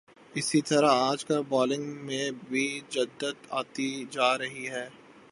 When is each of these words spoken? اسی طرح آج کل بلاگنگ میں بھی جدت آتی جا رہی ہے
اسی 0.35 0.61
طرح 0.61 0.91
آج 1.09 1.25
کل 1.25 1.41
بلاگنگ 1.49 2.05
میں 2.05 2.29
بھی 2.49 2.65
جدت 2.89 3.51
آتی 3.51 3.89
جا 4.11 4.37
رہی 4.37 4.67
ہے 4.67 4.87